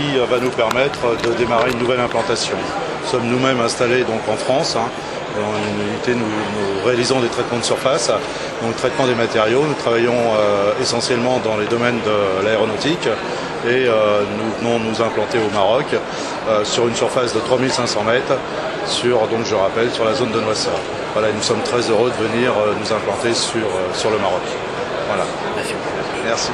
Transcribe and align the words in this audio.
qui 0.00 0.18
euh, 0.18 0.24
va 0.26 0.38
nous 0.38 0.50
permettre 0.50 1.00
de 1.22 1.34
démarrer 1.34 1.70
une 1.70 1.78
nouvelle 1.78 2.00
implantation. 2.00 2.56
Nous 3.02 3.08
sommes 3.08 3.26
nous-mêmes 3.26 3.60
installés 3.60 4.02
donc 4.04 4.20
en 4.28 4.36
France. 4.36 4.76
Hein. 4.76 4.88
Nous, 5.36 6.84
réalisons 6.84 7.20
des 7.20 7.28
traitements 7.28 7.58
de 7.58 7.64
surface, 7.64 8.10
hein. 8.10 8.18
donc 8.62 8.74
traitement 8.76 9.06
des 9.06 9.14
matériaux. 9.14 9.64
Nous 9.66 9.74
travaillons 9.74 10.12
euh, 10.12 10.72
essentiellement 10.80 11.38
dans 11.44 11.56
les 11.56 11.66
domaines 11.66 12.00
de 12.04 12.44
l'aéronautique 12.44 13.06
et 13.66 13.86
euh, 13.86 14.22
nous 14.38 14.50
venons 14.58 14.80
nous 14.80 15.00
implanter 15.02 15.38
au 15.38 15.54
Maroc 15.54 15.86
sur 16.64 16.88
une 16.88 16.96
surface 16.96 17.32
de 17.32 17.38
3500 17.38 18.02
mètres, 18.02 18.34
sur, 18.86 19.28
donc 19.28 19.44
je 19.44 19.54
rappelle, 19.54 19.90
sur 19.92 20.04
la 20.04 20.14
zone 20.14 20.32
de 20.32 20.40
Noisseur. 20.40 20.80
Voilà, 21.12 21.28
nous 21.32 21.42
sommes 21.42 21.62
très 21.62 21.82
heureux 21.90 22.10
de 22.10 22.26
venir 22.26 22.52
nous 22.80 22.92
implanter 22.92 23.34
sur, 23.34 23.68
sur 23.94 24.10
le 24.10 24.18
Maroc. 24.18 24.42
Voilà. 25.06 25.24
Merci. 25.54 25.74
Merci. 26.24 26.50